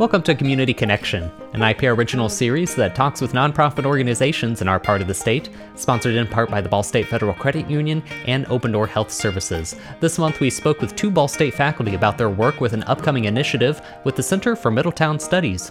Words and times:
Welcome 0.00 0.22
to 0.22 0.34
Community 0.34 0.72
Connection, 0.72 1.24
an 1.52 1.60
IPR 1.60 1.94
original 1.94 2.30
series 2.30 2.74
that 2.76 2.94
talks 2.94 3.20
with 3.20 3.34
nonprofit 3.34 3.84
organizations 3.84 4.62
in 4.62 4.66
our 4.66 4.80
part 4.80 5.02
of 5.02 5.08
the 5.08 5.12
state, 5.12 5.50
sponsored 5.74 6.14
in 6.14 6.26
part 6.26 6.48
by 6.48 6.62
the 6.62 6.70
Ball 6.70 6.82
State 6.82 7.06
Federal 7.06 7.34
Credit 7.34 7.68
Union 7.68 8.02
and 8.24 8.46
Open 8.46 8.72
Door 8.72 8.86
Health 8.86 9.10
Services. 9.10 9.76
This 10.00 10.18
month 10.18 10.40
we 10.40 10.48
spoke 10.48 10.80
with 10.80 10.96
two 10.96 11.10
Ball 11.10 11.28
State 11.28 11.52
faculty 11.52 11.96
about 11.96 12.16
their 12.16 12.30
work 12.30 12.62
with 12.62 12.72
an 12.72 12.82
upcoming 12.84 13.26
initiative 13.26 13.82
with 14.04 14.16
the 14.16 14.22
Center 14.22 14.56
for 14.56 14.70
Middletown 14.70 15.20
Studies. 15.20 15.70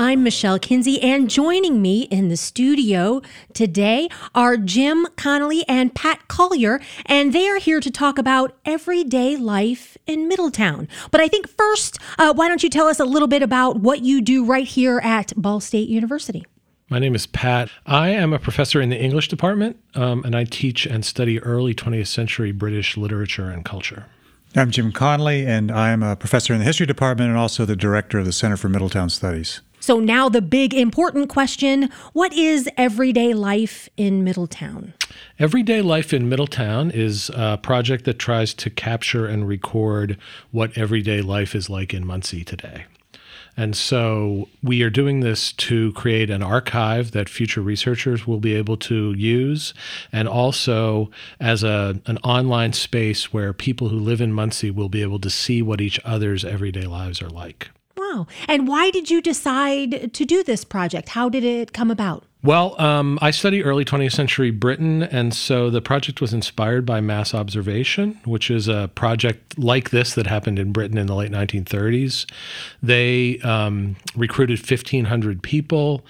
I'm 0.00 0.22
Michelle 0.22 0.58
Kinsey, 0.58 0.98
and 1.02 1.28
joining 1.28 1.82
me 1.82 2.04
in 2.04 2.30
the 2.30 2.36
studio 2.38 3.20
today 3.52 4.08
are 4.34 4.56
Jim 4.56 5.06
Connolly 5.16 5.62
and 5.68 5.94
Pat 5.94 6.26
Collier, 6.26 6.80
and 7.04 7.34
they 7.34 7.46
are 7.50 7.58
here 7.58 7.80
to 7.80 7.90
talk 7.90 8.16
about 8.16 8.56
everyday 8.64 9.36
life 9.36 9.98
in 10.06 10.26
Middletown. 10.26 10.88
But 11.10 11.20
I 11.20 11.28
think 11.28 11.50
first, 11.50 11.98
uh, 12.18 12.32
why 12.32 12.48
don't 12.48 12.62
you 12.62 12.70
tell 12.70 12.86
us 12.86 12.98
a 12.98 13.04
little 13.04 13.28
bit 13.28 13.42
about 13.42 13.80
what 13.80 14.00
you 14.00 14.22
do 14.22 14.42
right 14.42 14.66
here 14.66 15.00
at 15.00 15.34
Ball 15.36 15.60
State 15.60 15.90
University? 15.90 16.46
My 16.88 16.98
name 16.98 17.14
is 17.14 17.26
Pat. 17.26 17.68
I 17.84 18.08
am 18.08 18.32
a 18.32 18.38
professor 18.38 18.80
in 18.80 18.88
the 18.88 18.98
English 18.98 19.28
department, 19.28 19.76
um, 19.94 20.24
and 20.24 20.34
I 20.34 20.44
teach 20.44 20.86
and 20.86 21.04
study 21.04 21.38
early 21.40 21.74
20th 21.74 22.06
century 22.06 22.52
British 22.52 22.96
literature 22.96 23.50
and 23.50 23.66
culture. 23.66 24.06
I'm 24.56 24.70
Jim 24.70 24.92
Connolly, 24.92 25.46
and 25.46 25.70
I'm 25.70 26.02
a 26.02 26.16
professor 26.16 26.54
in 26.54 26.60
the 26.60 26.64
history 26.64 26.86
department 26.86 27.28
and 27.28 27.38
also 27.38 27.66
the 27.66 27.76
director 27.76 28.18
of 28.18 28.24
the 28.24 28.32
Center 28.32 28.56
for 28.56 28.70
Middletown 28.70 29.10
Studies. 29.10 29.60
So, 29.80 29.98
now 29.98 30.28
the 30.28 30.42
big 30.42 30.74
important 30.74 31.30
question 31.30 31.90
what 32.12 32.32
is 32.34 32.68
everyday 32.76 33.32
life 33.34 33.88
in 33.96 34.22
Middletown? 34.22 34.92
Everyday 35.38 35.80
Life 35.80 36.12
in 36.12 36.28
Middletown 36.28 36.90
is 36.90 37.30
a 37.34 37.56
project 37.56 38.04
that 38.04 38.18
tries 38.18 38.52
to 38.54 38.70
capture 38.70 39.26
and 39.26 39.48
record 39.48 40.18
what 40.50 40.76
everyday 40.76 41.22
life 41.22 41.54
is 41.54 41.70
like 41.70 41.94
in 41.94 42.06
Muncie 42.06 42.44
today. 42.44 42.84
And 43.56 43.76
so 43.76 44.48
we 44.62 44.82
are 44.82 44.90
doing 44.90 45.20
this 45.20 45.52
to 45.52 45.92
create 45.92 46.30
an 46.30 46.42
archive 46.42 47.10
that 47.12 47.28
future 47.28 47.60
researchers 47.60 48.26
will 48.26 48.38
be 48.38 48.54
able 48.54 48.76
to 48.78 49.12
use, 49.14 49.74
and 50.12 50.28
also 50.28 51.10
as 51.40 51.64
a, 51.64 52.00
an 52.06 52.18
online 52.18 52.72
space 52.72 53.32
where 53.32 53.52
people 53.52 53.88
who 53.88 53.98
live 53.98 54.20
in 54.20 54.32
Muncie 54.32 54.70
will 54.70 54.88
be 54.88 55.02
able 55.02 55.18
to 55.20 55.30
see 55.30 55.62
what 55.62 55.80
each 55.80 55.98
other's 56.04 56.44
everyday 56.44 56.86
lives 56.86 57.20
are 57.20 57.28
like. 57.30 57.70
Wow. 58.10 58.26
And 58.48 58.66
why 58.66 58.90
did 58.90 59.10
you 59.10 59.20
decide 59.20 60.12
to 60.12 60.24
do 60.24 60.42
this 60.42 60.64
project? 60.64 61.10
How 61.10 61.28
did 61.28 61.44
it 61.44 61.72
come 61.72 61.90
about? 61.90 62.24
Well, 62.42 62.80
um, 62.80 63.18
I 63.20 63.32
study 63.32 63.62
early 63.62 63.84
20th 63.84 64.12
century 64.12 64.50
Britain, 64.50 65.02
and 65.02 65.34
so 65.34 65.68
the 65.68 65.82
project 65.82 66.22
was 66.22 66.32
inspired 66.32 66.86
by 66.86 67.02
mass 67.02 67.34
observation, 67.34 68.18
which 68.24 68.50
is 68.50 68.66
a 68.66 68.90
project 68.94 69.58
like 69.58 69.90
this 69.90 70.14
that 70.14 70.26
happened 70.26 70.58
in 70.58 70.72
Britain 70.72 70.96
in 70.96 71.06
the 71.06 71.14
late 71.14 71.30
1930s. 71.30 72.24
They 72.82 73.38
um, 73.40 73.96
recruited 74.16 74.58
1,500 74.58 75.42
people 75.42 76.02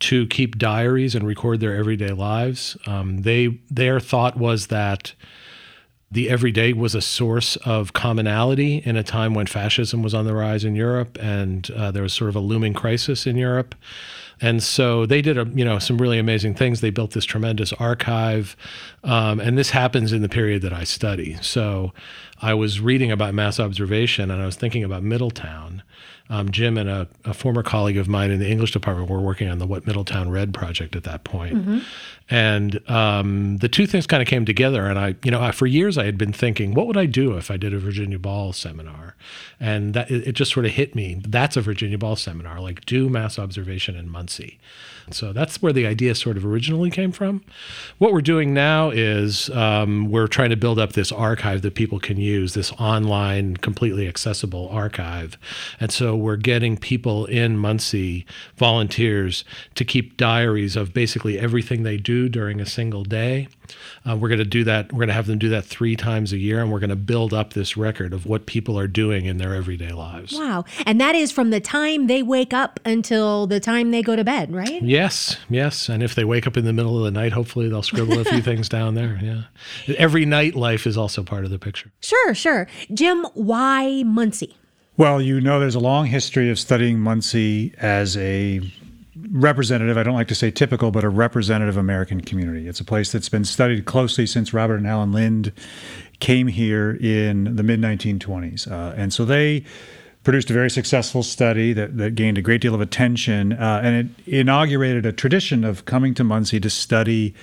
to 0.00 0.26
keep 0.26 0.58
diaries 0.58 1.14
and 1.14 1.26
record 1.26 1.60
their 1.60 1.74
everyday 1.74 2.12
lives. 2.12 2.76
Um, 2.86 3.22
they 3.22 3.58
their 3.70 3.98
thought 3.98 4.36
was 4.36 4.66
that 4.66 5.14
the 6.10 6.30
everyday 6.30 6.72
was 6.72 6.94
a 6.94 7.00
source 7.00 7.56
of 7.56 7.92
commonality 7.92 8.78
in 8.84 8.96
a 8.96 9.02
time 9.02 9.34
when 9.34 9.46
fascism 9.46 10.02
was 10.02 10.14
on 10.14 10.24
the 10.24 10.34
rise 10.34 10.64
in 10.64 10.74
Europe 10.74 11.18
and 11.20 11.70
uh, 11.72 11.90
there 11.90 12.02
was 12.02 12.14
sort 12.14 12.30
of 12.30 12.36
a 12.36 12.40
looming 12.40 12.72
crisis 12.72 13.26
in 13.26 13.36
Europe. 13.36 13.74
And 14.40 14.62
so 14.62 15.04
they 15.04 15.20
did, 15.20 15.36
a, 15.36 15.44
you 15.52 15.64
know, 15.64 15.78
some 15.78 15.98
really 15.98 16.18
amazing 16.18 16.54
things. 16.54 16.80
They 16.80 16.90
built 16.90 17.10
this 17.10 17.24
tremendous 17.24 17.72
archive, 17.74 18.56
um, 19.02 19.40
and 19.40 19.58
this 19.58 19.70
happens 19.70 20.12
in 20.12 20.22
the 20.22 20.28
period 20.28 20.62
that 20.62 20.72
I 20.72 20.84
study. 20.84 21.36
So 21.42 21.92
I 22.40 22.54
was 22.54 22.80
reading 22.80 23.10
about 23.10 23.34
mass 23.34 23.58
observation, 23.58 24.30
and 24.30 24.40
I 24.40 24.46
was 24.46 24.54
thinking 24.54 24.84
about 24.84 25.02
Middletown. 25.02 25.82
Um, 26.30 26.50
Jim 26.50 26.76
and 26.76 26.90
a, 26.90 27.08
a, 27.24 27.32
former 27.32 27.62
colleague 27.62 27.96
of 27.96 28.06
mine 28.06 28.30
in 28.30 28.38
the 28.38 28.50
English 28.50 28.72
department 28.72 29.08
were 29.08 29.20
working 29.20 29.48
on 29.48 29.58
the 29.58 29.66
What 29.66 29.86
Middletown 29.86 30.28
Read 30.28 30.52
project 30.52 30.94
at 30.94 31.04
that 31.04 31.24
point. 31.24 31.56
Mm-hmm. 31.56 31.78
And 32.28 32.90
um, 32.90 33.56
the 33.58 33.68
two 33.68 33.86
things 33.86 34.06
kind 34.06 34.22
of 34.22 34.28
came 34.28 34.44
together. 34.44 34.86
And 34.86 34.98
I, 34.98 35.14
you 35.24 35.30
know, 35.30 35.40
I, 35.40 35.52
for 35.52 35.66
years 35.66 35.96
I 35.96 36.04
had 36.04 36.18
been 36.18 36.32
thinking, 36.32 36.74
what 36.74 36.86
would 36.86 36.98
I 36.98 37.06
do 37.06 37.36
if 37.38 37.50
I 37.50 37.56
did 37.56 37.72
a 37.72 37.78
Virginia 37.78 38.18
Ball 38.18 38.52
seminar? 38.52 39.16
And 39.58 39.94
that, 39.94 40.10
it, 40.10 40.28
it 40.28 40.32
just 40.32 40.52
sort 40.52 40.66
of 40.66 40.72
hit 40.72 40.94
me. 40.94 41.22
That's 41.26 41.56
a 41.56 41.62
Virginia 41.62 41.96
Ball 41.96 42.16
seminar, 42.16 42.60
like 42.60 42.84
do 42.84 43.08
mass 43.08 43.38
observation 43.38 43.96
in 43.96 44.10
Muncie. 44.10 44.58
So 45.12 45.32
that's 45.32 45.62
where 45.62 45.72
the 45.72 45.86
idea 45.86 46.14
sort 46.14 46.36
of 46.36 46.44
originally 46.44 46.90
came 46.90 47.12
from. 47.12 47.42
What 47.98 48.12
we're 48.12 48.20
doing 48.20 48.54
now 48.54 48.90
is 48.90 49.50
um, 49.50 50.10
we're 50.10 50.26
trying 50.26 50.50
to 50.50 50.56
build 50.56 50.78
up 50.78 50.92
this 50.92 51.12
archive 51.12 51.62
that 51.62 51.74
people 51.74 51.98
can 52.00 52.16
use, 52.16 52.54
this 52.54 52.72
online, 52.72 53.56
completely 53.56 54.08
accessible 54.08 54.68
archive. 54.70 55.38
And 55.80 55.90
so 55.90 56.16
we're 56.16 56.36
getting 56.36 56.76
people 56.76 57.26
in 57.26 57.58
Muncie, 57.58 58.26
volunteers, 58.56 59.44
to 59.74 59.84
keep 59.84 60.16
diaries 60.16 60.76
of 60.76 60.92
basically 60.92 61.38
everything 61.38 61.82
they 61.82 61.96
do 61.96 62.28
during 62.28 62.60
a 62.60 62.66
single 62.66 63.04
day. 63.04 63.48
Uh, 64.08 64.16
we're 64.16 64.28
going 64.28 64.38
to 64.38 64.44
do 64.44 64.64
that. 64.64 64.92
We're 64.92 64.98
going 64.98 65.08
to 65.08 65.14
have 65.14 65.26
them 65.26 65.38
do 65.38 65.50
that 65.50 65.64
three 65.64 65.96
times 65.96 66.32
a 66.32 66.38
year, 66.38 66.60
and 66.60 66.72
we're 66.72 66.78
going 66.78 66.90
to 66.90 66.96
build 66.96 67.34
up 67.34 67.52
this 67.52 67.76
record 67.76 68.12
of 68.12 68.26
what 68.26 68.46
people 68.46 68.78
are 68.78 68.86
doing 68.86 69.26
in 69.26 69.38
their 69.38 69.54
everyday 69.54 69.92
lives. 69.92 70.32
Wow. 70.32 70.64
And 70.86 71.00
that 71.00 71.14
is 71.14 71.30
from 71.30 71.50
the 71.50 71.60
time 71.60 72.06
they 72.06 72.22
wake 72.22 72.54
up 72.54 72.80
until 72.84 73.46
the 73.46 73.60
time 73.60 73.90
they 73.90 74.02
go 74.02 74.16
to 74.16 74.24
bed, 74.24 74.52
right? 74.52 74.82
Yes, 74.98 75.36
yes. 75.48 75.88
And 75.88 76.02
if 76.02 76.16
they 76.16 76.24
wake 76.24 76.48
up 76.48 76.56
in 76.56 76.64
the 76.64 76.72
middle 76.72 76.98
of 76.98 77.04
the 77.04 77.12
night, 77.12 77.32
hopefully 77.32 77.68
they'll 77.68 77.84
scribble 77.84 78.18
a 78.18 78.24
few 78.24 78.42
things 78.50 78.68
down 78.68 78.94
there. 78.94 79.16
Yeah. 79.22 79.94
Every 79.96 80.24
night 80.24 80.56
life 80.56 80.88
is 80.88 80.96
also 80.96 81.22
part 81.22 81.44
of 81.44 81.50
the 81.50 81.58
picture. 81.58 81.92
Sure, 82.00 82.34
sure. 82.34 82.66
Jim, 82.92 83.24
why 83.34 84.02
Muncie? 84.02 84.56
Well, 84.96 85.22
you 85.22 85.40
know, 85.40 85.60
there's 85.60 85.76
a 85.76 85.80
long 85.80 86.06
history 86.06 86.50
of 86.50 86.58
studying 86.58 86.98
Muncie 86.98 87.72
as 87.78 88.16
a 88.16 88.60
representative, 89.30 89.96
I 89.96 90.02
don't 90.02 90.14
like 90.14 90.26
to 90.28 90.34
say 90.34 90.50
typical, 90.50 90.90
but 90.90 91.04
a 91.04 91.08
representative 91.08 91.76
American 91.76 92.20
community. 92.20 92.66
It's 92.66 92.80
a 92.80 92.84
place 92.84 93.12
that's 93.12 93.28
been 93.28 93.44
studied 93.44 93.84
closely 93.84 94.26
since 94.26 94.52
Robert 94.52 94.78
and 94.78 94.86
Helen 94.86 95.12
Lynd 95.12 95.52
came 96.18 96.48
here 96.48 96.98
in 97.00 97.54
the 97.54 97.62
mid 97.62 97.80
1920s. 97.80 98.68
Uh, 98.68 98.94
and 98.96 99.12
so 99.12 99.24
they 99.24 99.64
produced 100.28 100.50
a 100.50 100.52
very 100.52 100.68
successful 100.68 101.22
study 101.22 101.72
that, 101.72 101.96
that 101.96 102.14
gained 102.14 102.36
a 102.36 102.42
great 102.42 102.60
deal 102.60 102.74
of 102.74 102.82
attention, 102.82 103.54
uh, 103.54 103.80
and 103.82 104.12
it 104.26 104.28
inaugurated 104.40 105.06
a 105.06 105.10
tradition 105.10 105.64
of 105.64 105.86
coming 105.86 106.12
to 106.12 106.22
Muncie 106.22 106.60
to 106.60 106.68
study. 106.68 107.34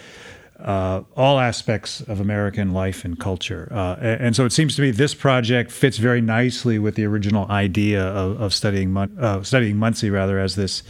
Uh, 0.60 1.04
all 1.18 1.38
aspects 1.40 2.00
of 2.02 2.22
American 2.22 2.72
life 2.72 3.04
and 3.04 3.20
culture. 3.20 3.68
Uh, 3.72 3.96
and, 4.00 4.38
so 4.38 4.46
it 4.46 4.54
seems 4.54 4.74
to 4.74 4.82
me 4.82 4.90
this 4.90 5.14
project 5.14 5.70
fits 5.70 5.98
very 5.98 6.22
nicely 6.22 6.80
with 6.80 6.96
the 6.96 7.04
original 7.04 7.46
idea 7.52 8.02
of, 8.02 8.40
of 8.40 8.54
studying, 8.54 8.96
uh, 8.96 9.44
studying 9.44 9.76
Muncie 9.76 10.10
rather 10.10 10.40
as 10.40 10.56
this 10.56 10.82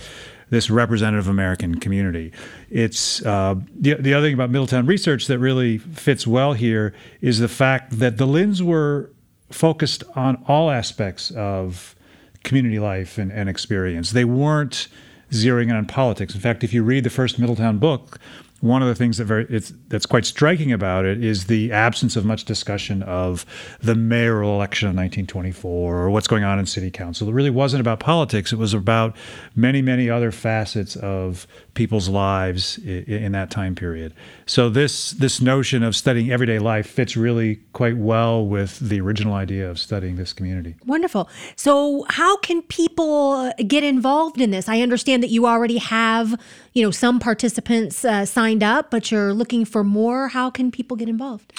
this 0.52 0.70
representative 0.70 1.28
American 1.28 1.80
community. 1.80 2.32
It's 2.70 3.26
uh, 3.26 3.56
the, 3.74 3.96
the 3.96 4.14
other 4.14 4.28
thing 4.28 4.36
about 4.36 4.52
Middletown 4.52 4.86
research 4.86 5.26
that 5.26 5.40
really 5.40 5.80
fits 5.80 6.28
well 6.28 6.54
here 6.54 6.94
is 7.20 7.40
the 7.40 7.48
fact 7.48 7.98
that 7.98 8.18
the 8.18 8.28
Lynds 8.28 8.62
were 8.62 9.10
focused 9.52 10.04
on 10.16 10.44
all 10.48 10.72
aspects 10.72 11.32
of 11.32 11.96
community 12.44 12.80
life 12.80 13.18
and, 13.18 13.32
and 13.32 13.50
experience. 13.50 14.12
They 14.12 14.26
weren't 14.26 14.88
zeroing 15.32 15.70
in 15.70 15.76
on 15.76 15.86
politics. 15.86 16.36
In 16.36 16.42
fact, 16.42 16.64
if 16.64 16.74
you 16.74 16.84
read 16.84 17.04
the 17.04 17.10
first 17.10 17.40
Middletown 17.40 17.80
book, 17.80 18.20
one 18.66 18.82
of 18.82 18.88
the 18.88 18.96
things 18.96 19.18
that 19.18 19.26
very 19.26 19.46
that's 19.88 20.06
quite 20.06 20.26
striking 20.26 20.72
about 20.72 21.06
it 21.06 21.24
is 21.24 21.46
the 21.46 21.72
absence 21.72 22.16
of 22.16 22.26
much 22.26 22.46
discussion 22.46 23.04
of 23.04 23.46
the 23.80 23.96
mayoral 23.96 24.56
election 24.56 24.88
of 24.88 24.96
1924 24.96 25.98
or 25.98 26.10
what's 26.10 26.28
going 26.28 26.44
on 26.44 26.58
in 26.58 26.66
city 26.66 26.90
council. 26.90 27.30
It 27.30 27.34
really 27.34 27.52
wasn't 27.52 27.82
about 27.82 28.00
politics. 28.00 28.52
It 28.52 28.58
was 28.58 28.74
about 28.74 29.16
many, 29.56 29.82
many 29.82 30.10
other 30.10 30.32
facets 30.32 30.96
of 30.96 31.46
people's 31.76 32.10
lives 32.10 32.78
in, 32.80 33.04
in 33.04 33.32
that 33.34 33.52
time 33.52 33.76
period. 33.76 34.14
So 34.46 34.70
this 34.70 35.12
this 35.12 35.40
notion 35.40 35.84
of 35.84 35.96
studying 35.96 36.32
everyday 36.32 36.60
life 36.60 36.88
fits 36.88 37.16
really 37.16 37.58
quite 37.74 37.98
well 37.98 38.46
with 38.46 38.80
the 38.80 39.00
original 39.00 39.34
idea 39.34 39.70
of 39.70 39.78
studying 39.78 40.16
this 40.16 40.34
community. 40.34 40.76
Wonderful. 40.86 41.30
So 41.56 42.06
how 42.10 42.38
can 42.38 42.64
people 42.64 43.52
get 43.68 43.84
involved 43.84 44.42
in 44.42 44.52
this? 44.52 44.68
I 44.68 44.82
understand 44.82 45.22
that 45.22 45.30
you 45.30 45.46
already 45.46 45.78
have, 45.78 46.40
you 46.74 46.84
know, 46.84 46.92
some 46.92 47.20
participants 47.20 48.04
uh, 48.04 48.26
signed 48.56 48.64
up, 48.64 48.90
but 48.90 49.12
you're 49.12 49.34
looking 49.34 49.66
for 49.66 49.84
more. 49.84 50.30
How 50.30 50.50
can 50.50 50.72
people 50.72 50.96
get 50.98 51.10
involved? 51.10 51.52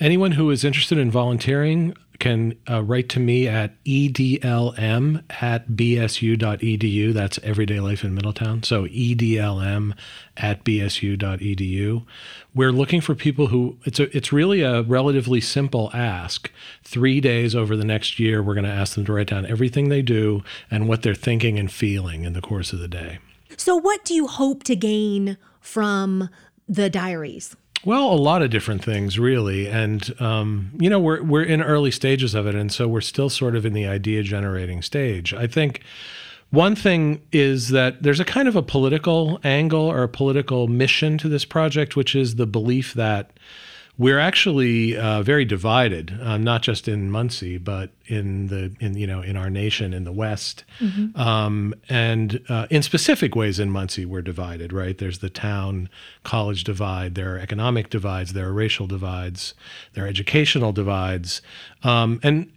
Anyone 0.00 0.32
who 0.32 0.50
is 0.50 0.64
interested 0.64 0.98
in 0.98 1.10
volunteering 1.10 1.94
can 2.18 2.54
uh, 2.68 2.82
write 2.82 3.08
to 3.08 3.18
me 3.18 3.48
at 3.48 3.82
edlm 3.84 5.22
at 5.40 5.68
bsu.edu. 5.68 7.14
That's 7.14 7.38
Everyday 7.42 7.80
Life 7.80 8.04
in 8.04 8.14
Middletown. 8.14 8.62
So 8.62 8.84
edlm 8.86 9.94
at 10.36 10.64
bsu.edu. 10.64 12.04
We're 12.54 12.72
looking 12.72 13.00
for 13.00 13.14
people 13.14 13.46
who 13.46 13.78
it's 13.84 14.00
a, 14.00 14.14
it's 14.14 14.32
really 14.32 14.60
a 14.60 14.82
relatively 14.82 15.40
simple 15.40 15.90
ask. 15.94 16.50
Three 16.82 17.20
days 17.20 17.54
over 17.54 17.74
the 17.74 17.84
next 17.84 18.18
year, 18.18 18.42
we're 18.42 18.54
going 18.54 18.64
to 18.64 18.70
ask 18.70 18.96
them 18.96 19.04
to 19.06 19.12
write 19.12 19.28
down 19.28 19.46
everything 19.46 19.88
they 19.88 20.02
do 20.02 20.42
and 20.70 20.88
what 20.88 21.02
they're 21.02 21.14
thinking 21.14 21.58
and 21.58 21.72
feeling 21.72 22.24
in 22.24 22.34
the 22.34 22.42
course 22.42 22.72
of 22.72 22.80
the 22.80 22.88
day. 22.88 23.18
So, 23.56 23.76
what 23.76 24.04
do 24.04 24.14
you 24.14 24.26
hope 24.26 24.62
to 24.64 24.76
gain 24.76 25.38
from 25.60 26.28
the 26.68 26.90
diaries? 26.90 27.56
Well, 27.84 28.12
a 28.12 28.16
lot 28.16 28.42
of 28.42 28.50
different 28.50 28.84
things, 28.84 29.18
really, 29.18 29.66
and 29.66 30.14
um, 30.20 30.72
you 30.78 30.90
know 30.90 30.98
we're 31.00 31.22
we're 31.22 31.42
in 31.44 31.62
early 31.62 31.90
stages 31.90 32.34
of 32.34 32.46
it, 32.46 32.54
and 32.54 32.70
so 32.70 32.86
we're 32.86 33.00
still 33.00 33.30
sort 33.30 33.56
of 33.56 33.64
in 33.64 33.72
the 33.72 33.86
idea 33.86 34.22
generating 34.22 34.82
stage. 34.82 35.32
I 35.32 35.46
think 35.46 35.80
One 36.50 36.74
thing 36.74 37.22
is 37.30 37.68
that 37.68 38.02
there's 38.02 38.18
a 38.20 38.24
kind 38.24 38.48
of 38.48 38.56
a 38.56 38.62
political 38.62 39.38
angle 39.44 39.86
or 39.90 40.02
a 40.02 40.08
political 40.08 40.66
mission 40.66 41.16
to 41.18 41.28
this 41.28 41.44
project, 41.44 41.94
which 41.96 42.16
is 42.16 42.34
the 42.34 42.46
belief 42.46 42.92
that 42.94 43.30
we're 44.00 44.18
actually 44.18 44.96
uh, 44.96 45.22
very 45.22 45.44
divided, 45.44 46.18
uh, 46.22 46.38
not 46.38 46.62
just 46.62 46.88
in 46.88 47.10
Muncie, 47.10 47.58
but 47.58 47.90
in 48.06 48.46
the 48.46 48.74
in 48.80 48.94
you 48.94 49.06
know 49.06 49.20
in 49.20 49.36
our 49.36 49.50
nation 49.50 49.92
in 49.92 50.04
the 50.04 50.12
West, 50.12 50.64
mm-hmm. 50.80 51.20
um, 51.20 51.74
and 51.90 52.40
uh, 52.48 52.66
in 52.70 52.82
specific 52.82 53.36
ways 53.36 53.60
in 53.60 53.70
Muncie 53.70 54.06
we're 54.06 54.22
divided. 54.22 54.72
Right? 54.72 54.96
There's 54.96 55.18
the 55.18 55.28
town 55.28 55.90
college 56.24 56.64
divide. 56.64 57.14
There 57.14 57.34
are 57.34 57.38
economic 57.38 57.90
divides. 57.90 58.32
There 58.32 58.48
are 58.48 58.54
racial 58.54 58.86
divides. 58.86 59.52
There 59.92 60.06
are 60.06 60.08
educational 60.08 60.72
divides, 60.72 61.42
um, 61.82 62.20
and 62.22 62.50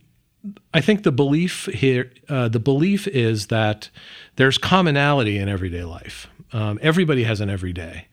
I 0.74 0.80
think 0.80 1.04
the 1.04 1.12
belief 1.12 1.66
here 1.66 2.10
uh, 2.30 2.48
the 2.48 2.60
belief 2.60 3.06
is 3.06 3.48
that 3.48 3.90
there's 4.38 4.58
commonality 4.58 5.38
in 5.38 5.50
everyday 5.50 5.84
life. 5.84 6.28
Um, 6.54 6.80
everybody 6.82 7.24
has 7.24 7.42
an 7.42 7.50
everyday 7.50 8.08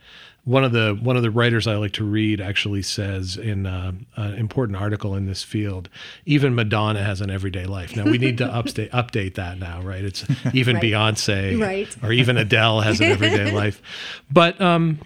one 0.45 0.65
of 0.65 0.73
the 0.73 0.99
one 1.01 1.17
of 1.17 1.23
the 1.23 1.31
writers 1.31 1.67
I 1.67 1.77
like 1.77 1.93
to 1.93 2.05
read 2.05 2.41
actually 2.41 2.83
says 2.83 3.37
in 3.37 3.67
uh, 3.67 3.93
an 4.17 4.35
important 4.35 4.77
article 4.77 5.15
in 5.15 5.27
this 5.27 5.43
field, 5.43 5.89
even 6.25 6.55
Madonna 6.55 7.03
has 7.03 7.21
an 7.21 7.31
everyday 7.31 7.67
life. 7.67 7.95
Now 7.95 8.05
we 8.05 8.19
need 8.19 8.39
to 8.39 8.47
update 8.49 8.91
update 8.91 9.35
that 9.35 9.59
now, 9.59 9.83
right? 9.83 10.05
It's 10.05 10.25
even 10.55 10.77
right. 10.77 10.85
Beyonce, 10.85 11.61
right. 11.61 11.97
or 12.03 12.13
even 12.13 12.37
Adele 12.37 12.81
has 12.81 13.01
an 13.01 13.07
everyday 13.07 13.51
life. 13.55 13.83
But 14.31 14.61
um, 14.61 15.01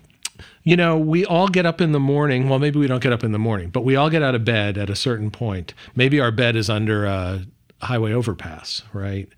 you 0.62 0.76
know, 0.76 0.96
we 0.96 1.24
all 1.26 1.48
get 1.48 1.66
up 1.66 1.80
in 1.80 1.92
the 1.92 2.00
morning. 2.00 2.48
Well, 2.48 2.58
maybe 2.58 2.78
we 2.78 2.86
don't 2.86 3.02
get 3.02 3.12
up 3.12 3.24
in 3.24 3.32
the 3.32 3.38
morning, 3.38 3.70
but 3.70 3.82
we 3.82 3.96
all 3.96 4.10
get 4.10 4.22
out 4.22 4.34
of 4.34 4.44
bed 4.44 4.78
at 4.78 4.88
a 4.88 4.96
certain 4.96 5.30
point. 5.30 5.74
Maybe 5.96 6.20
our 6.20 6.30
bed 6.30 6.54
is 6.54 6.70
under 6.70 7.06
a 7.06 7.44
highway 7.84 8.12
overpass, 8.12 8.82
right? 8.92 9.28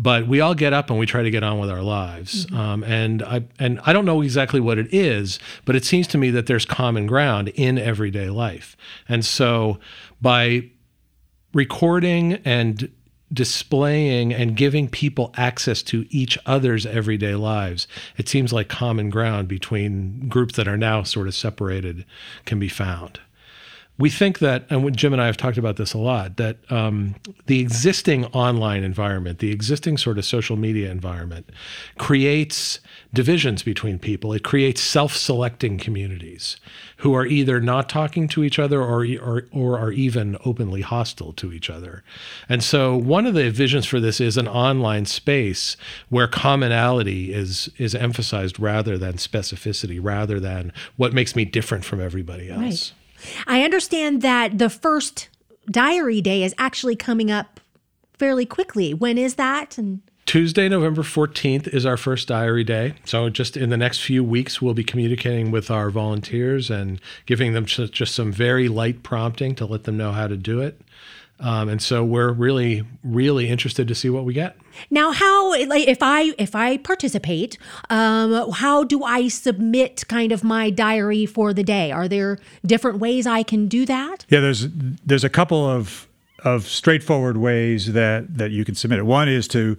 but 0.00 0.26
we 0.26 0.40
all 0.40 0.54
get 0.54 0.72
up 0.72 0.88
and 0.88 0.98
we 0.98 1.04
try 1.04 1.22
to 1.22 1.30
get 1.30 1.42
on 1.42 1.58
with 1.58 1.68
our 1.68 1.82
lives. 1.82 2.46
Mm-hmm. 2.46 2.56
Um, 2.56 2.84
and 2.84 3.22
I 3.22 3.44
and 3.58 3.80
I 3.84 3.92
don't 3.92 4.06
know 4.06 4.22
exactly 4.22 4.58
what 4.58 4.78
it 4.78 4.92
is, 4.92 5.38
but 5.64 5.76
it 5.76 5.84
seems 5.84 6.06
to 6.08 6.18
me 6.18 6.30
that 6.30 6.46
there's 6.46 6.64
common 6.64 7.06
ground 7.06 7.48
in 7.48 7.78
everyday 7.78 8.30
life. 8.30 8.76
And 9.08 9.24
so 9.24 9.78
by 10.20 10.70
recording 11.52 12.34
and 12.44 12.90
displaying 13.32 14.32
and 14.32 14.56
giving 14.56 14.88
people 14.88 15.32
access 15.36 15.82
to 15.82 16.06
each 16.08 16.38
other's 16.46 16.86
everyday 16.86 17.34
lives, 17.34 17.86
it 18.16 18.28
seems 18.28 18.52
like 18.52 18.68
common 18.68 19.10
ground 19.10 19.48
between 19.48 20.28
groups 20.28 20.56
that 20.56 20.66
are 20.66 20.78
now 20.78 21.02
sort 21.02 21.28
of 21.28 21.34
separated 21.34 22.06
can 22.46 22.58
be 22.58 22.68
found 22.68 23.20
we 24.00 24.08
think 24.08 24.38
that, 24.38 24.64
and 24.70 24.96
Jim 24.96 25.12
and 25.12 25.20
I 25.20 25.26
have 25.26 25.36
talked 25.36 25.58
about 25.58 25.76
this 25.76 25.92
a 25.92 25.98
lot, 25.98 26.38
that 26.38 26.56
um, 26.72 27.16
the 27.46 27.60
existing 27.60 28.24
online 28.26 28.82
environment, 28.82 29.40
the 29.40 29.52
existing 29.52 29.98
sort 29.98 30.16
of 30.16 30.24
social 30.24 30.56
media 30.56 30.90
environment, 30.90 31.50
creates 31.98 32.80
divisions 33.12 33.62
between 33.62 33.98
people. 33.98 34.32
It 34.32 34.42
creates 34.42 34.80
self-selecting 34.80 35.76
communities 35.76 36.56
who 36.96 37.14
are 37.14 37.26
either 37.26 37.60
not 37.60 37.90
talking 37.90 38.26
to 38.28 38.42
each 38.42 38.58
other 38.58 38.80
or, 38.80 39.06
or, 39.20 39.46
or 39.52 39.78
are 39.78 39.92
even 39.92 40.38
openly 40.46 40.80
hostile 40.80 41.34
to 41.34 41.52
each 41.52 41.68
other. 41.68 42.02
And 42.48 42.64
so, 42.64 42.96
one 42.96 43.26
of 43.26 43.34
the 43.34 43.50
visions 43.50 43.84
for 43.84 44.00
this 44.00 44.18
is 44.18 44.38
an 44.38 44.48
online 44.48 45.04
space 45.04 45.76
where 46.08 46.26
commonality 46.26 47.34
is 47.34 47.68
is 47.76 47.94
emphasized 47.94 48.58
rather 48.58 48.96
than 48.96 49.14
specificity, 49.14 49.98
rather 50.00 50.40
than 50.40 50.72
what 50.96 51.12
makes 51.12 51.36
me 51.36 51.44
different 51.44 51.84
from 51.84 52.00
everybody 52.00 52.48
else. 52.48 52.60
Right. 52.60 52.92
I 53.46 53.62
understand 53.62 54.22
that 54.22 54.58
the 54.58 54.70
first 54.70 55.28
diary 55.70 56.20
day 56.20 56.42
is 56.42 56.54
actually 56.58 56.96
coming 56.96 57.30
up 57.30 57.60
fairly 58.18 58.46
quickly. 58.46 58.92
When 58.94 59.18
is 59.18 59.36
that? 59.36 59.78
And 59.78 60.02
Tuesday, 60.26 60.68
November 60.68 61.02
14th 61.02 61.66
is 61.74 61.84
our 61.84 61.96
first 61.96 62.28
diary 62.28 62.62
day. 62.62 62.94
So, 63.04 63.30
just 63.30 63.56
in 63.56 63.70
the 63.70 63.76
next 63.76 64.00
few 64.00 64.22
weeks, 64.22 64.62
we'll 64.62 64.74
be 64.74 64.84
communicating 64.84 65.50
with 65.50 65.72
our 65.72 65.90
volunteers 65.90 66.70
and 66.70 67.00
giving 67.26 67.52
them 67.52 67.64
just 67.66 68.14
some 68.14 68.30
very 68.30 68.68
light 68.68 69.02
prompting 69.02 69.56
to 69.56 69.66
let 69.66 69.84
them 69.84 69.96
know 69.96 70.12
how 70.12 70.28
to 70.28 70.36
do 70.36 70.60
it. 70.60 70.80
Um, 71.40 71.70
and 71.70 71.80
so 71.80 72.04
we're 72.04 72.32
really, 72.32 72.84
really 73.02 73.48
interested 73.48 73.88
to 73.88 73.94
see 73.94 74.10
what 74.10 74.24
we 74.24 74.34
get. 74.34 74.56
Now, 74.90 75.10
how 75.10 75.50
like 75.66 75.88
if 75.88 76.02
I 76.02 76.34
if 76.38 76.54
I 76.54 76.76
participate, 76.76 77.56
um, 77.88 78.50
how 78.52 78.84
do 78.84 79.02
I 79.02 79.28
submit 79.28 80.06
kind 80.08 80.32
of 80.32 80.44
my 80.44 80.70
diary 80.70 81.26
for 81.26 81.54
the 81.54 81.64
day? 81.64 81.90
Are 81.92 82.08
there 82.08 82.38
different 82.64 82.98
ways 82.98 83.26
I 83.26 83.42
can 83.42 83.68
do 83.68 83.86
that? 83.86 84.26
Yeah, 84.28 84.40
there's 84.40 84.68
there's 84.70 85.24
a 85.24 85.30
couple 85.30 85.66
of 85.66 86.06
of 86.44 86.66
straightforward 86.66 87.38
ways 87.38 87.92
that 87.92 88.36
that 88.36 88.50
you 88.50 88.64
can 88.64 88.74
submit 88.74 88.98
it. 88.98 89.06
One 89.06 89.28
is 89.28 89.48
to 89.48 89.78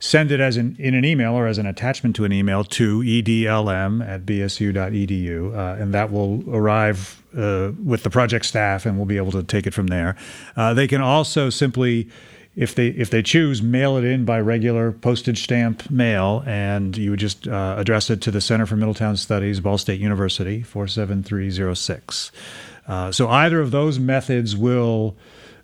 send 0.00 0.32
it 0.32 0.40
as 0.40 0.56
an 0.56 0.74
in 0.78 0.94
an 0.94 1.04
email 1.04 1.34
or 1.34 1.46
as 1.46 1.58
an 1.58 1.66
attachment 1.66 2.16
to 2.16 2.24
an 2.24 2.32
email 2.32 2.64
to 2.64 3.00
edlm 3.00 4.06
at 4.06 4.26
bsu.edu, 4.26 5.54
uh, 5.54 5.80
and 5.80 5.94
that 5.94 6.10
will 6.10 6.42
arrive 6.54 7.22
uh, 7.36 7.70
with 7.84 8.02
the 8.02 8.10
project 8.10 8.44
staff, 8.46 8.86
and 8.86 8.96
we'll 8.96 9.06
be 9.06 9.18
able 9.18 9.32
to 9.32 9.42
take 9.42 9.66
it 9.66 9.74
from 9.74 9.86
there. 9.86 10.16
Uh, 10.56 10.74
they 10.74 10.88
can 10.88 11.00
also 11.00 11.50
simply 11.50 12.08
if 12.56 12.74
they 12.74 12.88
if 12.88 13.10
they 13.10 13.22
choose, 13.22 13.62
mail 13.62 13.96
it 13.96 14.04
in 14.04 14.24
by 14.24 14.40
regular 14.40 14.92
postage 14.92 15.42
stamp 15.42 15.90
mail, 15.90 16.42
and 16.46 16.96
you 16.96 17.10
would 17.10 17.20
just 17.20 17.46
uh, 17.46 17.76
address 17.78 18.10
it 18.10 18.20
to 18.22 18.30
the 18.30 18.40
Center 18.40 18.66
for 18.66 18.76
Middletown 18.76 19.16
Studies, 19.16 19.60
Ball 19.60 19.78
State 19.78 20.00
University, 20.00 20.62
four 20.62 20.88
seven 20.88 21.22
three 21.22 21.50
zero 21.50 21.74
six. 21.74 22.32
Uh, 22.88 23.12
so 23.12 23.28
either 23.28 23.60
of 23.60 23.70
those 23.70 23.98
methods 23.98 24.56
will 24.56 25.16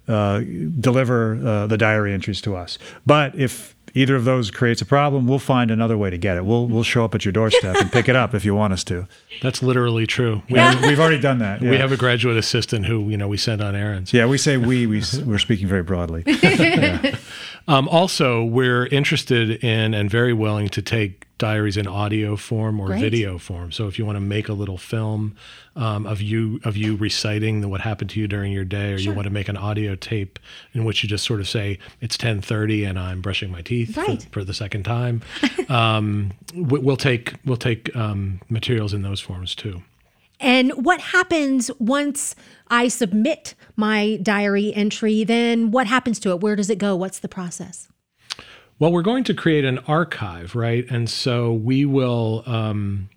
uh, 0.09 0.41
deliver 0.79 1.41
uh, 1.45 1.67
the 1.67 1.77
diary 1.77 2.13
entries 2.13 2.41
to 2.43 2.55
us. 2.55 2.79
But 3.05 3.35
if 3.35 3.76
either 3.97 4.15
of 4.15 4.25
those 4.25 4.51
creates 4.51 4.83
a 4.83 4.85
problem, 4.85 5.27
we'll 5.27 5.39
find 5.39 5.71
another 5.71 5.97
way 5.97 6.11
to 6.11 6.19
get 6.19 6.37
it. 6.37 6.45
We'll 6.45 6.69
we'll 6.69 6.83
show 6.85 7.05
up 7.05 7.15
at 7.15 7.25
your 7.25 7.33
doorstep 7.33 7.77
and 7.77 7.91
pick 7.91 8.09
it 8.09 8.15
up 8.15 8.35
if 8.35 8.45
you 8.45 8.55
want 8.55 8.73
us 8.75 8.85
to. 8.85 9.09
That's 9.43 9.63
literally 9.63 10.07
true. 10.07 10.43
We 10.51 10.59
have, 10.59 10.83
we've 10.83 11.01
already 11.01 11.21
done 11.21 11.39
that. 11.39 11.63
Yeah. 11.63 11.71
We 11.71 11.79
have 11.79 11.93
a 11.93 11.97
graduate 11.97 12.37
assistant 12.37 12.87
who 12.87 13.09
you 13.09 13.17
know 13.17 13.27
we 13.27 13.39
send 13.39 13.63
on 13.63 13.75
errands. 13.75 14.13
Yeah, 14.13 14.27
we 14.27 14.39
say 14.39 14.59
we 14.59 14.87
we 14.87 15.03
we're 15.25 15.39
speaking 15.39 15.67
very 15.67 15.83
broadly. 15.83 16.23
yeah. 16.27 17.17
Um, 17.69 17.89
also, 17.89 18.45
we're 18.45 18.87
interested 18.87 19.63
in 19.65 19.95
and 19.95 20.11
very 20.11 20.33
willing 20.33 20.69
to 20.71 20.83
take 20.83 21.27
diaries 21.39 21.77
in 21.77 21.87
audio 21.87 22.37
form 22.37 22.81
or 22.81 22.87
Great. 22.87 23.01
video 23.01 23.39
form. 23.39 23.71
So 23.71 23.89
if 23.89 23.99
you 23.99 24.07
want 24.07 24.17
to 24.17 24.21
make 24.21 24.49
a 24.49 24.53
little 24.53 24.79
film 24.79 25.37
um, 25.75 26.07
of 26.07 26.23
you 26.23 26.61
of 26.65 26.77
you 26.77 26.97
reciting 26.97 27.61
the, 27.61 27.69
what 27.69 27.83
happened 27.83 28.11
to 28.11 28.21
you 28.21 28.27
during 28.27 28.53
your 28.53 28.65
day, 28.65 28.93
or 28.93 28.99
sure. 28.99 29.11
you 29.11 29.17
want 29.17 29.27
to 29.27 29.33
make 29.33 29.49
an 29.49 29.57
audio 29.57 29.95
tape 29.95 30.39
in 30.73 30.85
which 30.85 31.03
you 31.03 31.09
just 31.09 31.25
sort 31.25 31.41
of 31.41 31.49
say 31.49 31.79
it's 32.01 32.17
ten 32.17 32.41
thirty 32.41 32.85
and 32.85 32.99
I'm 32.99 33.21
brushing 33.21 33.51
my 33.51 33.63
teeth 33.63 33.97
right. 33.97 34.23
for, 34.23 34.31
for, 34.31 34.45
the 34.45 34.55
second 34.55 34.85
time, 34.85 35.23
um, 35.69 36.33
we'll 36.55 36.97
take 36.97 37.35
we'll 37.45 37.57
take 37.57 37.95
um, 37.95 38.41
materials 38.49 38.95
in 38.95 39.03
those 39.03 39.21
forms 39.21 39.55
too. 39.55 39.83
And 40.41 40.73
what 40.85 41.01
happens 41.01 41.71
once 41.79 42.35
I 42.69 42.89
submit 42.89 43.55
my 43.77 44.19
diary 44.23 44.75
entry? 44.75 45.25
Then 45.25 45.71
what 45.71 45.87
happens 45.87 46.19
to 46.21 46.31
it? 46.31 46.41
Where 46.41 46.57
does 46.57 46.71
it 46.71 46.79
go? 46.79 46.95
What's 46.95 47.21
the 47.21 47.29
process? 47.29 47.89
Well, 48.79 48.93
we're 48.93 49.03
going 49.03 49.25
to 49.25 49.35
create 49.35 49.65
an 49.65 49.79
archive, 49.81 50.55
right? 50.55 50.85
And 50.91 51.09
so 51.09 51.53
we 51.53 51.87
will 51.87 52.43
um, 52.45 53.09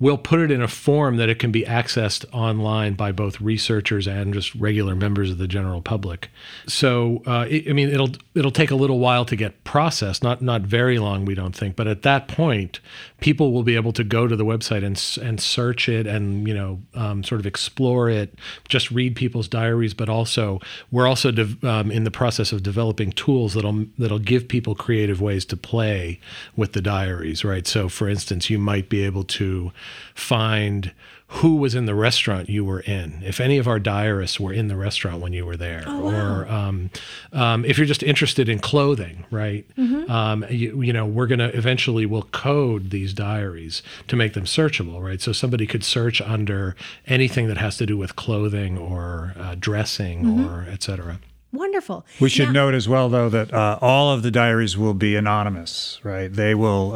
we'll 0.00 0.18
put 0.18 0.40
it 0.40 0.50
in 0.50 0.62
a 0.62 0.68
form 0.68 1.18
that 1.18 1.28
it 1.28 1.38
can 1.38 1.52
be 1.52 1.62
accessed 1.62 2.24
online 2.32 2.94
by 2.94 3.12
both 3.12 3.40
researchers 3.40 4.08
and 4.08 4.32
just 4.32 4.54
regular 4.54 4.96
members 4.96 5.30
of 5.30 5.38
the 5.38 5.46
general 5.46 5.82
public. 5.82 6.30
So, 6.66 7.22
uh, 7.26 7.46
it, 7.48 7.68
I 7.68 7.72
mean, 7.74 7.90
it'll 7.90 8.10
it'll 8.34 8.50
take 8.50 8.70
a 8.70 8.74
little 8.74 8.98
while 8.98 9.24
to 9.26 9.36
get 9.36 9.62
processed, 9.62 10.22
not 10.22 10.40
not 10.40 10.62
very 10.62 10.98
long, 10.98 11.24
we 11.26 11.34
don't 11.34 11.54
think. 11.54 11.76
But 11.76 11.86
at 11.86 12.02
that 12.02 12.26
point, 12.26 12.80
people 13.20 13.52
will 13.52 13.62
be 13.62 13.76
able 13.76 13.92
to 13.92 14.02
go 14.02 14.26
to 14.26 14.34
the 14.34 14.44
website 14.44 14.84
and 14.84 15.26
and 15.26 15.40
search 15.40 15.88
it 15.88 16.06
and 16.06 16.48
you 16.48 16.54
know 16.54 16.80
um, 16.94 17.22
sort 17.22 17.40
of 17.40 17.46
explore 17.46 18.08
it, 18.08 18.34
just 18.68 18.90
read 18.90 19.14
people's 19.14 19.48
diaries. 19.48 19.92
But 19.92 20.08
also, 20.08 20.60
we're 20.90 21.06
also 21.06 21.30
de- 21.30 21.68
um, 21.68 21.90
in 21.90 22.04
the 22.04 22.10
process 22.10 22.52
of 22.52 22.62
developing 22.62 23.12
tools 23.12 23.54
that'll 23.54 23.84
that'll 23.98 24.18
give 24.18 24.48
people 24.48 24.74
creative 24.74 25.20
ways 25.20 25.44
to 25.46 25.56
play 25.56 26.18
with 26.56 26.72
the 26.72 26.80
diaries, 26.80 27.44
right? 27.44 27.66
So, 27.66 27.90
for 27.90 28.08
instance, 28.08 28.48
you 28.48 28.58
might 28.58 28.88
be 28.88 29.04
able 29.04 29.24
to 29.24 29.72
find 30.14 30.92
who 31.34 31.54
was 31.54 31.76
in 31.76 31.86
the 31.86 31.94
restaurant 31.94 32.48
you 32.48 32.64
were 32.64 32.80
in, 32.80 33.22
if 33.24 33.40
any 33.40 33.56
of 33.56 33.68
our 33.68 33.78
diarists 33.78 34.40
were 34.40 34.52
in 34.52 34.66
the 34.66 34.74
restaurant 34.74 35.20
when 35.20 35.32
you 35.32 35.46
were 35.46 35.56
there, 35.56 35.84
oh, 35.86 36.00
wow. 36.00 36.10
or 36.10 36.48
um, 36.48 36.90
um, 37.32 37.64
if 37.64 37.78
you're 37.78 37.86
just 37.86 38.02
interested 38.02 38.48
in 38.48 38.58
clothing, 38.58 39.24
right? 39.30 39.64
Mm-hmm. 39.78 40.10
Um, 40.10 40.44
you, 40.50 40.82
you, 40.82 40.92
know, 40.92 41.06
we're 41.06 41.28
going 41.28 41.38
to 41.38 41.56
eventually 41.56 42.04
we'll 42.04 42.24
code 42.24 42.90
these 42.90 43.14
diaries 43.14 43.80
to 44.08 44.16
make 44.16 44.32
them 44.32 44.44
searchable, 44.44 45.00
right? 45.00 45.20
So 45.20 45.30
somebody 45.30 45.68
could 45.68 45.84
search 45.84 46.20
under 46.20 46.74
anything 47.06 47.46
that 47.46 47.58
has 47.58 47.76
to 47.76 47.86
do 47.86 47.96
with 47.96 48.16
clothing 48.16 48.76
or 48.76 49.34
uh, 49.38 49.54
dressing 49.56 50.24
mm-hmm. 50.24 50.46
or 50.46 50.66
et 50.68 50.82
cetera. 50.82 51.20
Wonderful. 51.52 52.04
We 52.20 52.28
should 52.28 52.48
now, 52.48 52.64
note 52.64 52.74
as 52.74 52.88
well, 52.88 53.08
though, 53.08 53.28
that 53.28 53.54
uh, 53.54 53.78
all 53.80 54.12
of 54.12 54.22
the 54.22 54.32
diaries 54.32 54.76
will 54.76 54.94
be 54.94 55.14
anonymous, 55.14 56.00
right? 56.02 56.32
They 56.32 56.56
will 56.56 56.94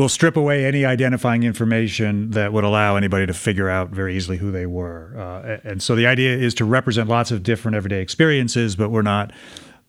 we'll 0.00 0.08
strip 0.08 0.34
away 0.34 0.64
any 0.64 0.86
identifying 0.86 1.42
information 1.42 2.30
that 2.30 2.54
would 2.54 2.64
allow 2.64 2.96
anybody 2.96 3.26
to 3.26 3.34
figure 3.34 3.68
out 3.68 3.90
very 3.90 4.16
easily 4.16 4.38
who 4.38 4.50
they 4.50 4.64
were. 4.64 5.14
Uh, 5.14 5.58
and 5.62 5.82
so 5.82 5.94
the 5.94 6.06
idea 6.06 6.34
is 6.34 6.54
to 6.54 6.64
represent 6.64 7.06
lots 7.06 7.30
of 7.30 7.42
different 7.42 7.76
everyday 7.76 8.00
experiences, 8.00 8.76
but 8.76 8.88
we're 8.88 9.02
not 9.02 9.30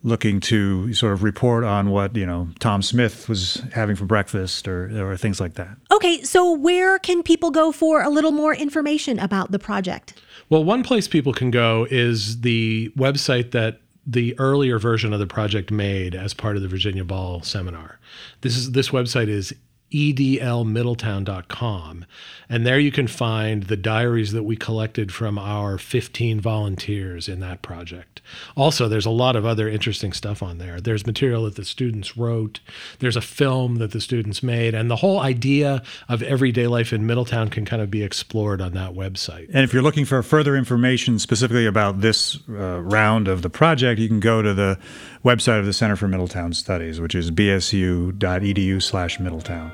looking 0.03 0.41
to 0.41 0.93
sort 0.93 1.13
of 1.13 1.23
report 1.23 1.63
on 1.63 1.91
what 1.91 2.13
you 2.13 2.25
know 2.25 2.49
Tom 2.59 2.81
Smith 2.81 3.29
was 3.29 3.63
having 3.71 3.95
for 3.95 4.03
breakfast 4.03 4.67
or 4.67 5.11
or 5.11 5.15
things 5.15 5.39
like 5.39 5.53
that. 5.53 5.77
Okay, 5.91 6.21
so 6.23 6.51
where 6.51 6.99
can 6.99 7.23
people 7.23 7.49
go 7.49 7.71
for 7.71 8.01
a 8.01 8.09
little 8.09 8.31
more 8.33 8.53
information 8.53 9.17
about 9.17 9.53
the 9.53 9.59
project? 9.59 10.15
Well, 10.49 10.65
one 10.65 10.83
place 10.83 11.07
people 11.07 11.31
can 11.31 11.51
go 11.51 11.87
is 11.89 12.41
the 12.41 12.91
website 12.97 13.51
that 13.51 13.79
the 14.05 14.37
earlier 14.39 14.77
version 14.77 15.13
of 15.13 15.19
the 15.19 15.27
project 15.27 15.71
made 15.71 16.15
as 16.15 16.33
part 16.33 16.57
of 16.57 16.63
the 16.63 16.67
Virginia 16.67 17.05
Ball 17.05 17.41
seminar. 17.43 17.97
This 18.41 18.57
is 18.57 18.73
this 18.73 18.89
website 18.89 19.29
is 19.29 19.53
edlmiddletown.com. 19.91 22.05
And 22.49 22.65
there 22.65 22.79
you 22.79 22.91
can 22.91 23.05
find 23.07 23.63
the 23.63 23.77
diaries 23.77 24.33
that 24.33 24.43
we 24.43 24.57
collected 24.57 25.13
from 25.13 25.37
our 25.37 25.77
15 25.77 26.41
volunteers 26.41 27.29
in 27.29 27.39
that 27.39 27.61
project. 27.61 28.21
Also, 28.55 28.87
there's 28.87 29.05
a 29.05 29.11
lot 29.11 29.35
of 29.35 29.45
other 29.45 29.69
interesting 29.69 30.13
stuff 30.13 30.41
on 30.43 30.57
there. 30.57 30.81
There's 30.81 31.05
material 31.05 31.43
that 31.45 31.55
the 31.55 31.65
students 31.65 32.17
wrote, 32.17 32.59
there's 32.99 33.15
a 33.15 33.21
film 33.21 33.75
that 33.75 33.91
the 33.91 34.01
students 34.01 34.43
made, 34.43 34.73
and 34.73 34.91
the 34.91 34.97
whole 34.97 35.19
idea 35.19 35.81
of 36.09 36.23
everyday 36.23 36.65
life 36.67 36.91
in 36.93 37.05
Middletown 37.05 37.49
can 37.49 37.65
kind 37.65 37.81
of 37.81 37.91
be 37.91 38.03
explored 38.03 38.61
on 38.61 38.73
that 38.73 38.93
website. 38.93 39.49
And 39.53 39.63
if 39.63 39.73
you're 39.73 39.83
looking 39.83 40.05
for 40.05 40.23
further 40.23 40.55
information 40.55 41.19
specifically 41.19 41.65
about 41.65 41.99
this 42.01 42.39
uh, 42.49 42.81
round 42.81 43.27
of 43.27 43.41
the 43.41 43.49
project, 43.49 43.99
you 43.99 44.07
can 44.07 44.19
go 44.19 44.41
to 44.41 44.53
the 44.53 44.77
website 45.23 45.59
of 45.59 45.65
the 45.65 45.73
Center 45.73 45.95
for 45.95 46.07
Middletown 46.07 46.53
Studies, 46.53 46.99
which 46.99 47.15
is 47.15 47.31
bsu.edu/middletown 47.31 49.71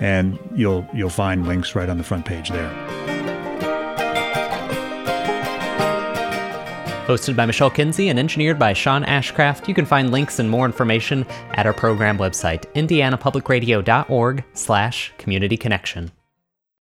and 0.00 0.38
you'll 0.54 0.86
you'll 0.94 1.10
find 1.10 1.46
links 1.46 1.74
right 1.74 1.88
on 1.88 1.98
the 1.98 2.04
front 2.04 2.24
page 2.24 2.50
there. 2.50 2.70
Hosted 7.06 7.34
by 7.34 7.44
Michelle 7.44 7.70
Kinsey 7.70 8.08
and 8.08 8.20
engineered 8.20 8.56
by 8.56 8.72
Sean 8.72 9.02
Ashcraft, 9.02 9.66
you 9.66 9.74
can 9.74 9.84
find 9.84 10.12
links 10.12 10.38
and 10.38 10.48
more 10.48 10.64
information 10.64 11.26
at 11.54 11.66
our 11.66 11.72
program 11.72 12.18
website, 12.18 12.72
indianapublicradio.org 12.74 14.44
slash 14.54 15.12
community 15.18 15.56
connection. 15.56 16.12